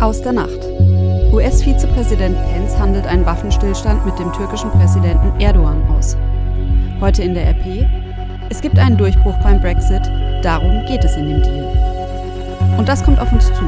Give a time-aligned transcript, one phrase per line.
[0.00, 0.60] Aus der Nacht.
[1.32, 6.16] US-Vizepräsident Pence handelt einen Waffenstillstand mit dem türkischen Präsidenten Erdogan aus.
[7.00, 7.84] Heute in der RP.
[8.48, 10.02] Es gibt einen Durchbruch beim Brexit.
[10.42, 12.76] Darum geht es in dem Deal.
[12.78, 13.64] Und das kommt auf uns zu.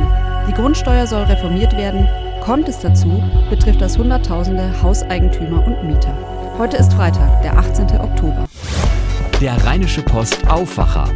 [0.48, 2.08] Die Grundsteuer soll reformiert werden.
[2.42, 3.20] Kommt es dazu,
[3.50, 6.16] betrifft das Hunderttausende Hauseigentümer und Mieter.
[6.58, 7.86] Heute ist Freitag, der 18.
[8.00, 8.44] Oktober.
[9.40, 11.08] Der Rheinische Post Aufwacher.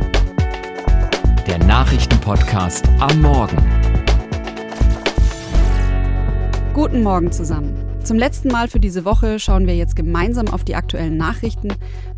[1.46, 3.93] Der Nachrichtenpodcast am Morgen.
[6.74, 7.72] Guten Morgen zusammen.
[8.02, 11.68] Zum letzten Mal für diese Woche schauen wir jetzt gemeinsam auf die aktuellen Nachrichten.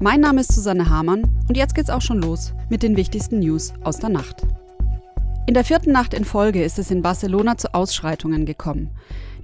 [0.00, 3.74] Mein Name ist Susanne Hamann und jetzt geht's auch schon los mit den wichtigsten News
[3.84, 4.46] aus der Nacht.
[5.46, 8.92] In der vierten Nacht in Folge ist es in Barcelona zu Ausschreitungen gekommen.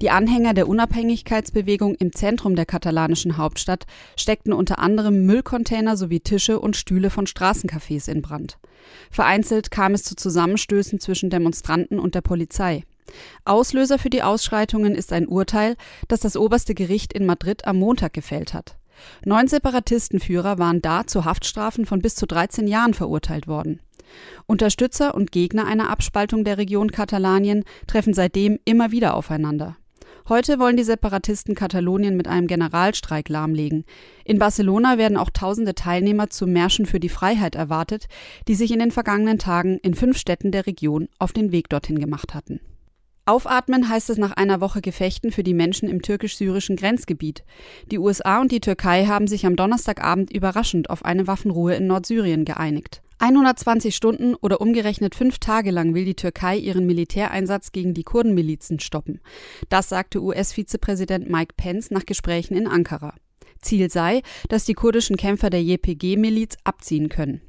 [0.01, 3.85] Die Anhänger der Unabhängigkeitsbewegung im Zentrum der katalanischen Hauptstadt
[4.17, 8.59] steckten unter anderem Müllcontainer sowie Tische und Stühle von Straßencafés in Brand.
[9.11, 12.85] Vereinzelt kam es zu Zusammenstößen zwischen Demonstranten und der Polizei.
[13.45, 15.77] Auslöser für die Ausschreitungen ist ein Urteil,
[16.09, 18.77] das das oberste Gericht in Madrid am Montag gefällt hat.
[19.25, 23.81] Neun Separatistenführer waren da zu Haftstrafen von bis zu 13 Jahren verurteilt worden.
[24.47, 29.77] Unterstützer und Gegner einer Abspaltung der Region Katalanien treffen seitdem immer wieder aufeinander.
[30.29, 33.85] Heute wollen die Separatisten Katalonien mit einem Generalstreik lahmlegen.
[34.25, 38.07] In Barcelona werden auch tausende Teilnehmer zu Märschen für die Freiheit erwartet,
[38.47, 41.99] die sich in den vergangenen Tagen in fünf Städten der Region auf den Weg dorthin
[41.99, 42.61] gemacht hatten.
[43.25, 47.45] Aufatmen heißt es nach einer Woche Gefechten für die Menschen im türkisch-syrischen Grenzgebiet.
[47.91, 52.45] Die USA und die Türkei haben sich am Donnerstagabend überraschend auf eine Waffenruhe in Nordsyrien
[52.45, 53.01] geeinigt.
[53.21, 58.81] 120 Stunden oder umgerechnet fünf Tage lang will die Türkei ihren Militäreinsatz gegen die Kurdenmilizen
[58.81, 59.21] stoppen.
[59.69, 63.15] Das sagte US-Vizepräsident Mike Pence nach Gesprächen in Ankara.
[63.61, 67.41] Ziel sei, dass die kurdischen Kämpfer der JPG-Miliz abziehen können.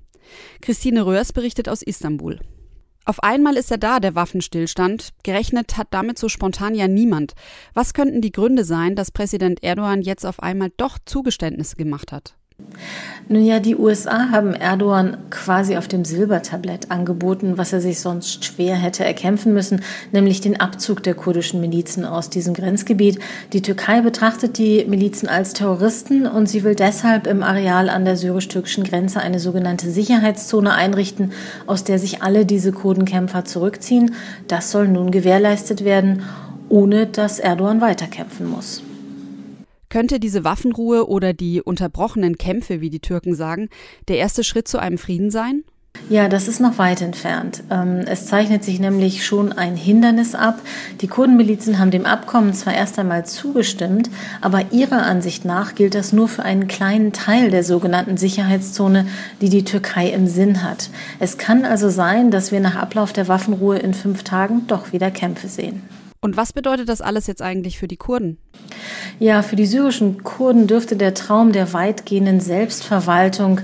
[0.62, 2.40] Christine Röhrs berichtet aus Istanbul.
[3.06, 5.10] Auf einmal ist er da, der Waffenstillstand.
[5.24, 7.34] Gerechnet hat damit so spontan ja niemand.
[7.74, 12.36] Was könnten die Gründe sein, dass Präsident Erdogan jetzt auf einmal doch Zugeständnisse gemacht hat?
[13.30, 18.44] Nun ja, die USA haben Erdogan quasi auf dem Silbertablett angeboten, was er sich sonst
[18.44, 19.82] schwer hätte erkämpfen müssen,
[20.12, 23.20] nämlich den Abzug der kurdischen Milizen aus diesem Grenzgebiet.
[23.54, 28.18] Die Türkei betrachtet die Milizen als Terroristen und sie will deshalb im Areal an der
[28.18, 31.32] syrisch-türkischen Grenze eine sogenannte Sicherheitszone einrichten,
[31.66, 34.16] aus der sich alle diese Kurdenkämpfer zurückziehen.
[34.48, 36.24] Das soll nun gewährleistet werden,
[36.68, 38.84] ohne dass Erdogan weiterkämpfen muss.
[39.94, 43.70] Könnte diese Waffenruhe oder die unterbrochenen Kämpfe, wie die Türken sagen,
[44.08, 45.66] der erste Schritt zu einem Frieden sein?
[46.10, 47.62] Ja, das ist noch weit entfernt.
[47.70, 50.60] Ähm, es zeichnet sich nämlich schon ein Hindernis ab.
[51.02, 54.10] Die Kurdenmilizen haben dem Abkommen zwar erst einmal zugestimmt,
[54.42, 59.06] aber ihrer Ansicht nach gilt das nur für einen kleinen Teil der sogenannten Sicherheitszone,
[59.42, 60.90] die die Türkei im Sinn hat.
[61.20, 65.12] Es kann also sein, dass wir nach Ablauf der Waffenruhe in fünf Tagen doch wieder
[65.12, 65.84] Kämpfe sehen.
[66.24, 68.38] Und was bedeutet das alles jetzt eigentlich für die Kurden?
[69.20, 73.60] Ja, für die syrischen Kurden dürfte der Traum der weitgehenden Selbstverwaltung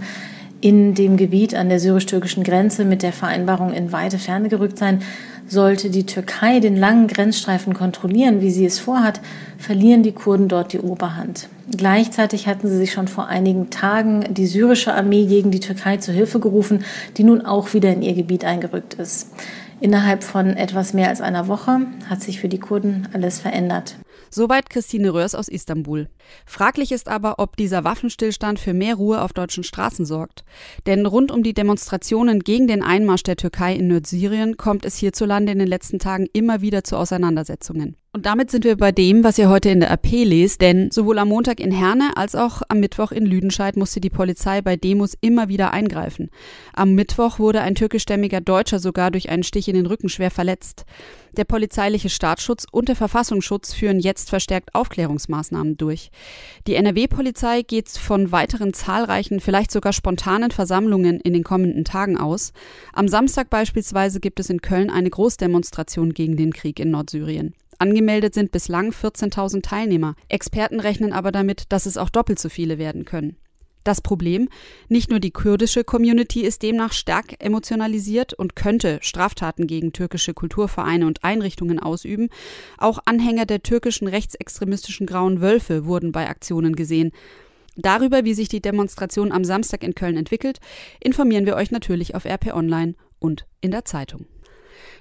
[0.60, 5.02] in dem Gebiet an der syrisch-türkischen Grenze mit der Vereinbarung in weite Ferne gerückt sein.
[5.48, 9.22] Sollte die Türkei den langen Grenzstreifen kontrollieren, wie sie es vorhat,
[9.58, 11.48] verlieren die Kurden dort die Oberhand.
[11.76, 16.12] Gleichzeitig hatten sie sich schon vor einigen Tagen die syrische Armee gegen die Türkei zu
[16.12, 16.84] Hilfe gerufen,
[17.16, 19.30] die nun auch wieder in ihr Gebiet eingerückt ist.
[19.82, 23.96] Innerhalb von etwas mehr als einer Woche hat sich für die Kurden alles verändert.
[24.30, 26.08] Soweit Christine Röhrs aus Istanbul.
[26.46, 30.44] Fraglich ist aber, ob dieser Waffenstillstand für mehr Ruhe auf deutschen Straßen sorgt.
[30.86, 35.54] Denn rund um die Demonstrationen gegen den Einmarsch der Türkei in Nordsyrien kommt es hierzulande
[35.54, 37.96] in den letzten Tagen immer wieder zu Auseinandersetzungen.
[38.12, 41.20] Und damit sind wir bei dem, was ihr heute in der AP lest, denn sowohl
[41.20, 45.16] am Montag in Herne als auch am Mittwoch in Lüdenscheid musste die Polizei bei Demos
[45.22, 46.32] immer wieder eingreifen.
[46.74, 50.86] Am Mittwoch wurde ein türkischstämmiger Deutscher sogar durch einen Stich in den Rücken schwer verletzt.
[51.38, 56.10] Der polizeiliche Staatsschutz und der Verfassungsschutz führen jetzt verstärkt Aufklärungsmaßnahmen durch.
[56.66, 62.54] Die NRW-Polizei geht von weiteren zahlreichen, vielleicht sogar spontanen Versammlungen in den kommenden Tagen aus.
[62.92, 67.54] Am Samstag beispielsweise gibt es in Köln eine Großdemonstration gegen den Krieg in Nordsyrien.
[67.80, 70.16] Angemeldet sind bislang 14.000 Teilnehmer.
[70.28, 73.38] Experten rechnen aber damit, dass es auch doppelt so viele werden können.
[73.86, 74.50] Das Problem,
[74.90, 81.08] nicht nur die kurdische Community ist demnach stark emotionalisiert und könnte Straftaten gegen türkische Kulturvereine
[81.08, 82.28] und Einrichtungen ausüben,
[82.78, 87.12] auch Anhänger der türkischen rechtsextremistischen Grauen Wölfe wurden bei Aktionen gesehen.
[87.78, 90.60] Darüber, wie sich die Demonstration am Samstag in Köln entwickelt,
[91.00, 94.26] informieren wir euch natürlich auf RP Online und in der Zeitung.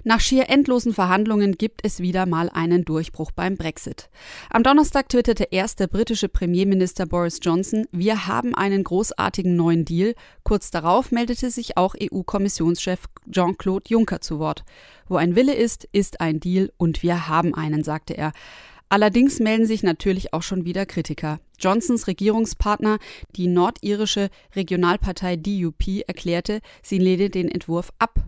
[0.03, 4.09] Nach schier endlosen Verhandlungen gibt es wieder mal einen Durchbruch beim Brexit.
[4.49, 10.15] Am Donnerstag twitterte erst der britische Premierminister Boris Johnson, wir haben einen großartigen neuen Deal.
[10.43, 14.63] Kurz darauf meldete sich auch EU-Kommissionschef Jean-Claude Juncker zu Wort.
[15.07, 18.31] Wo ein Wille ist, ist ein Deal und wir haben einen, sagte er.
[18.91, 21.39] Allerdings melden sich natürlich auch schon wieder Kritiker.
[21.59, 22.97] Johnsons Regierungspartner,
[23.35, 28.19] die nordirische Regionalpartei DUP, erklärte, sie lehne den Entwurf ab.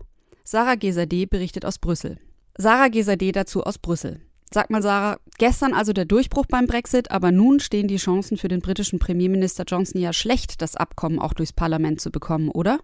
[0.52, 2.18] Sarah Gesade berichtet aus Brüssel.
[2.58, 4.20] Sarah Gesade dazu aus Brüssel.
[4.52, 8.48] Sag mal, Sarah, gestern also der Durchbruch beim Brexit, aber nun stehen die Chancen für
[8.48, 12.80] den britischen Premierminister Johnson ja schlecht, das Abkommen auch durchs Parlament zu bekommen, oder?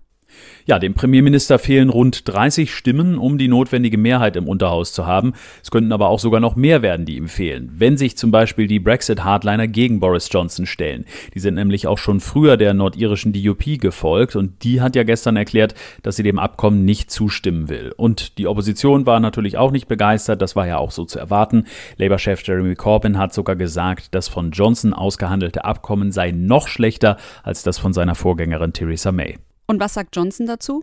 [0.69, 5.33] Ja, dem Premierminister fehlen rund 30 Stimmen, um die notwendige Mehrheit im Unterhaus zu haben.
[5.63, 8.67] Es könnten aber auch sogar noch mehr werden, die ihm fehlen, wenn sich zum Beispiel
[8.67, 11.07] die Brexit-Hardliner gegen Boris Johnson stellen.
[11.33, 15.37] Die sind nämlich auch schon früher der nordirischen DUP gefolgt und die hat ja gestern
[15.37, 17.95] erklärt, dass sie dem Abkommen nicht zustimmen will.
[17.97, 21.65] Und die Opposition war natürlich auch nicht begeistert, das war ja auch so zu erwarten.
[21.97, 27.63] Labour-Chef Jeremy Corbyn hat sogar gesagt, das von Johnson ausgehandelte Abkommen sei noch schlechter als
[27.63, 29.39] das von seiner Vorgängerin Theresa May.
[29.71, 30.83] Und was sagt Johnson dazu?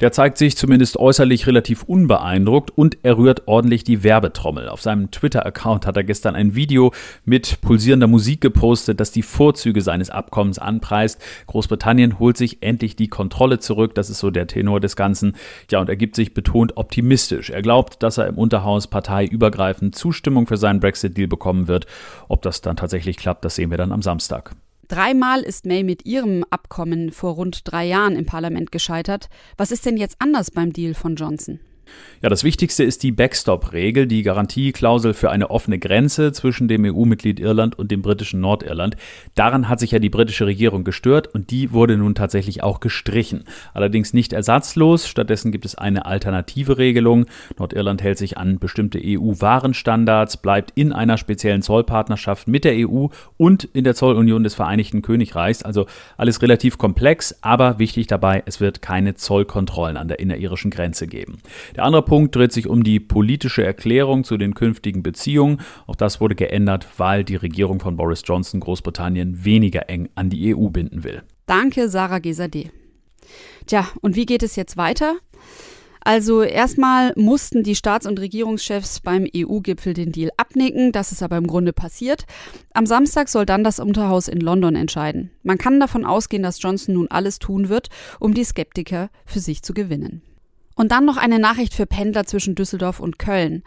[0.00, 4.68] Der zeigt sich zumindest äußerlich relativ unbeeindruckt und er rührt ordentlich die Werbetrommel.
[4.68, 6.92] Auf seinem Twitter-Account hat er gestern ein Video
[7.24, 11.20] mit pulsierender Musik gepostet, das die Vorzüge seines Abkommens anpreist.
[11.46, 15.34] Großbritannien holt sich endlich die Kontrolle zurück, das ist so der Tenor des Ganzen.
[15.70, 17.50] Ja, und er gibt sich betont optimistisch.
[17.50, 21.86] Er glaubt, dass er im Unterhaus parteiübergreifend Zustimmung für seinen Brexit-Deal bekommen wird.
[22.28, 24.54] Ob das dann tatsächlich klappt, das sehen wir dann am Samstag.
[24.88, 29.28] Dreimal ist May mit ihrem Abkommen vor rund drei Jahren im Parlament gescheitert.
[29.56, 31.58] Was ist denn jetzt anders beim Deal von Johnson?
[32.22, 37.38] Ja, das Wichtigste ist die Backstop-Regel, die Garantieklausel für eine offene Grenze zwischen dem EU-Mitglied
[37.38, 38.96] Irland und dem britischen Nordirland.
[39.34, 43.44] Daran hat sich ja die britische Regierung gestört und die wurde nun tatsächlich auch gestrichen.
[43.74, 47.26] Allerdings nicht ersatzlos, stattdessen gibt es eine alternative Regelung.
[47.58, 53.64] Nordirland hält sich an bestimmte EU-Warenstandards, bleibt in einer speziellen Zollpartnerschaft mit der EU und
[53.64, 55.62] in der Zollunion des Vereinigten Königreichs.
[55.62, 55.86] Also
[56.16, 61.38] alles relativ komplex, aber wichtig dabei, es wird keine Zollkontrollen an der inneririschen Grenze geben.
[61.76, 65.60] Der andere Punkt dreht sich um die politische Erklärung zu den künftigen Beziehungen.
[65.86, 70.56] Auch das wurde geändert, weil die Regierung von Boris Johnson Großbritannien weniger eng an die
[70.56, 71.22] EU binden will.
[71.44, 72.70] Danke, Sarah Gesade.
[73.66, 75.16] Tja, und wie geht es jetzt weiter?
[76.00, 80.92] Also erstmal mussten die Staats- und Regierungschefs beim EU-Gipfel den Deal abnicken.
[80.92, 82.24] Das ist aber im Grunde passiert.
[82.72, 85.30] Am Samstag soll dann das Unterhaus in London entscheiden.
[85.42, 87.88] Man kann davon ausgehen, dass Johnson nun alles tun wird,
[88.18, 90.22] um die Skeptiker für sich zu gewinnen.
[90.78, 93.62] Und dann noch eine Nachricht für Pendler zwischen Düsseldorf und Köln.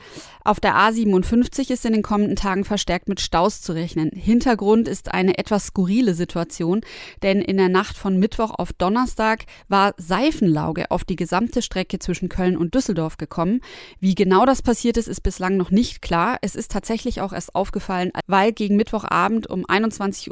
[0.45, 4.11] Auf der A57 ist in den kommenden Tagen verstärkt mit Staus zu rechnen.
[4.13, 6.81] Hintergrund ist eine etwas skurrile Situation,
[7.23, 12.29] denn in der Nacht von Mittwoch auf Donnerstag war Seifenlauge auf die gesamte Strecke zwischen
[12.29, 13.61] Köln und Düsseldorf gekommen.
[13.99, 16.37] Wie genau das passiert ist, ist bislang noch nicht klar.
[16.41, 20.29] Es ist tatsächlich auch erst aufgefallen, weil gegen Mittwochabend um 21.30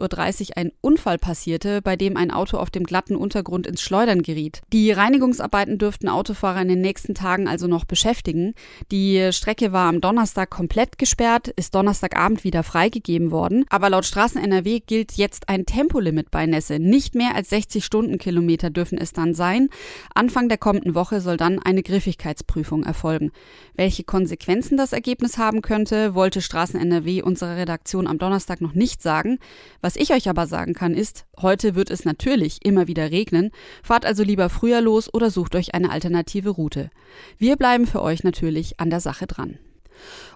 [0.50, 4.62] Uhr ein Unfall passierte, bei dem ein Auto auf dem glatten Untergrund ins Schleudern geriet.
[4.72, 8.54] Die Reinigungsarbeiten dürften Autofahrer in den nächsten Tagen also noch beschäftigen.
[8.92, 13.66] Die Strecke war am Donnerstag komplett gesperrt, ist Donnerstagabend wieder freigegeben worden.
[13.70, 16.80] Aber laut Straßen NRW gilt jetzt ein Tempolimit bei Nässe.
[16.80, 19.70] Nicht mehr als 60 Stundenkilometer dürfen es dann sein.
[20.14, 23.32] Anfang der kommenden Woche soll dann eine Griffigkeitsprüfung erfolgen.
[23.76, 29.02] Welche Konsequenzen das Ergebnis haben könnte, wollte Straßen NRW unserer Redaktion am Donnerstag noch nicht
[29.02, 29.40] sagen.
[29.82, 33.52] Was ich euch aber sagen kann, ist, heute wird es natürlich immer wieder regnen.
[33.84, 36.90] Fahrt also lieber früher los oder sucht euch eine alternative Route.
[37.38, 39.58] Wir bleiben für euch natürlich an der Sache dran.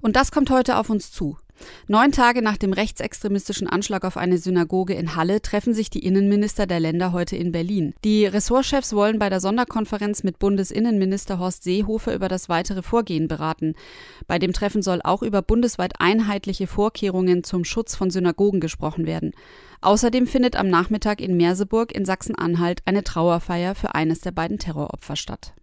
[0.01, 1.37] Und das kommt heute auf uns zu.
[1.87, 6.65] Neun Tage nach dem rechtsextremistischen Anschlag auf eine Synagoge in Halle treffen sich die Innenminister
[6.65, 7.93] der Länder heute in Berlin.
[8.03, 13.75] Die Ressortchefs wollen bei der Sonderkonferenz mit Bundesinnenminister Horst Seehofer über das weitere Vorgehen beraten.
[14.27, 19.31] Bei dem Treffen soll auch über bundesweit einheitliche Vorkehrungen zum Schutz von Synagogen gesprochen werden.
[19.81, 25.15] Außerdem findet am Nachmittag in Merseburg in Sachsen-Anhalt eine Trauerfeier für eines der beiden Terroropfer
[25.15, 25.53] statt.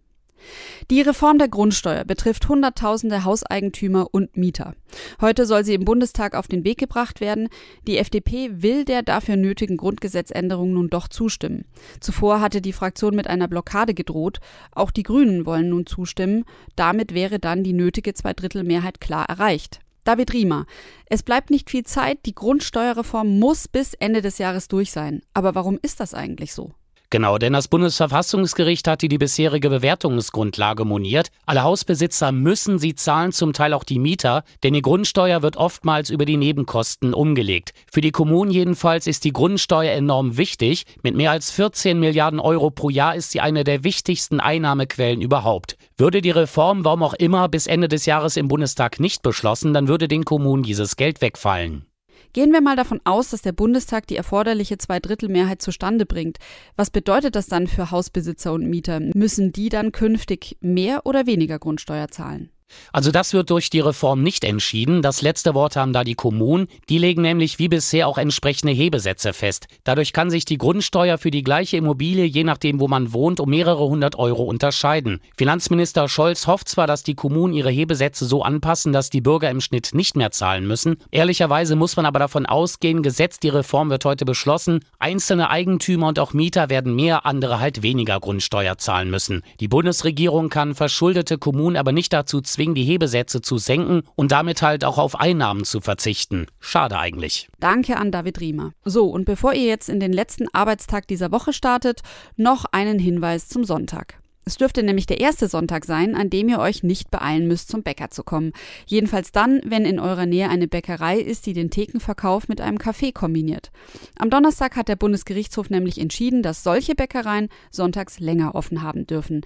[0.89, 4.73] Die Reform der Grundsteuer betrifft Hunderttausende Hauseigentümer und Mieter.
[5.21, 7.49] Heute soll sie im Bundestag auf den Weg gebracht werden.
[7.87, 11.65] Die FDP will der dafür nötigen Grundgesetzänderung nun doch zustimmen.
[11.99, 14.39] Zuvor hatte die Fraktion mit einer Blockade gedroht.
[14.71, 16.45] Auch die Grünen wollen nun zustimmen.
[16.75, 19.79] Damit wäre dann die nötige Zweidrittelmehrheit klar erreicht.
[20.03, 20.65] David Riemer.
[21.05, 22.25] Es bleibt nicht viel Zeit.
[22.25, 25.21] Die Grundsteuerreform muss bis Ende des Jahres durch sein.
[25.33, 26.73] Aber warum ist das eigentlich so?
[27.11, 31.29] Genau, denn das Bundesverfassungsgericht hat die bisherige Bewertungsgrundlage moniert.
[31.47, 36.11] Alle Hausbesitzer müssen sie zahlen, zum Teil auch die Mieter, denn die Grundsteuer wird oftmals
[36.11, 37.73] über die Nebenkosten umgelegt.
[37.91, 40.85] Für die Kommunen jedenfalls ist die Grundsteuer enorm wichtig.
[41.01, 45.77] Mit mehr als 14 Milliarden Euro pro Jahr ist sie eine der wichtigsten Einnahmequellen überhaupt.
[45.97, 49.87] Würde die Reform, warum auch immer, bis Ende des Jahres im Bundestag nicht beschlossen, dann
[49.87, 51.88] würde den Kommunen dieses Geld wegfallen.
[52.33, 56.37] Gehen wir mal davon aus, dass der Bundestag die erforderliche Zweidrittelmehrheit zustande bringt.
[56.75, 58.99] Was bedeutet das dann für Hausbesitzer und Mieter?
[58.99, 62.51] Müssen die dann künftig mehr oder weniger Grundsteuer zahlen?
[62.93, 65.01] Also das wird durch die Reform nicht entschieden.
[65.01, 66.67] Das letzte Wort haben da die Kommunen.
[66.89, 69.67] Die legen nämlich wie bisher auch entsprechende Hebesätze fest.
[69.83, 73.49] Dadurch kann sich die Grundsteuer für die gleiche Immobilie, je nachdem wo man wohnt, um
[73.49, 75.19] mehrere hundert Euro unterscheiden.
[75.37, 79.61] Finanzminister Scholz hofft zwar, dass die Kommunen ihre Hebesätze so anpassen, dass die Bürger im
[79.61, 80.97] Schnitt nicht mehr zahlen müssen.
[81.11, 86.19] Ehrlicherweise muss man aber davon ausgehen, gesetzt die Reform wird heute beschlossen, einzelne Eigentümer und
[86.19, 89.43] auch Mieter werden mehr, andere halt weniger Grundsteuer zahlen müssen.
[89.59, 94.33] Die Bundesregierung kann verschuldete Kommunen aber nicht dazu zwingen, zwingen, die Hebesätze zu senken und
[94.33, 96.45] damit halt auch auf Einnahmen zu verzichten.
[96.59, 97.47] Schade eigentlich.
[97.61, 98.73] Danke an David Riemer.
[98.83, 102.01] So, und bevor ihr jetzt in den letzten Arbeitstag dieser Woche startet,
[102.35, 104.19] noch einen Hinweis zum Sonntag.
[104.45, 107.83] Es dürfte nämlich der erste Sonntag sein, an dem ihr euch nicht beeilen müsst, zum
[107.83, 108.51] Bäcker zu kommen.
[108.87, 113.11] Jedenfalls dann, wenn in eurer Nähe eine Bäckerei ist, die den Thekenverkauf mit einem Kaffee
[113.11, 113.71] kombiniert.
[114.17, 119.41] Am Donnerstag hat der Bundesgerichtshof nämlich entschieden, dass solche Bäckereien sonntags länger offen haben dürfen.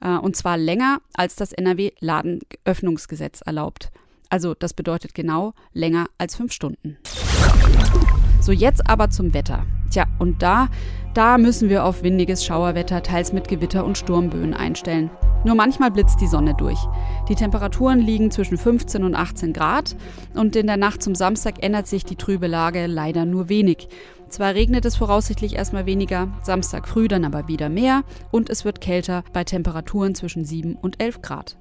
[0.00, 3.90] Äh, und zwar länger, als das NRW-Ladenöffnungsgesetz erlaubt.
[4.30, 6.98] Also das bedeutet genau länger als fünf Stunden.
[8.40, 9.66] So, jetzt aber zum Wetter.
[9.94, 10.66] Tja, und da,
[11.14, 15.08] da müssen wir auf windiges Schauerwetter, teils mit Gewitter und Sturmböen einstellen.
[15.44, 16.80] Nur manchmal blitzt die Sonne durch.
[17.28, 19.94] Die Temperaturen liegen zwischen 15 und 18 Grad
[20.34, 23.86] und in der Nacht zum Samstag ändert sich die trübe Lage leider nur wenig.
[24.28, 28.80] Zwar regnet es voraussichtlich erstmal weniger, Samstag früh dann aber wieder mehr und es wird
[28.80, 31.56] kälter bei Temperaturen zwischen 7 und 11 Grad.